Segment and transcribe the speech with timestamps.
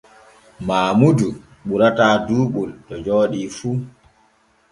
[0.67, 1.27] Maamudu
[1.67, 3.69] ɓurata duuɓol to jooɗi fu.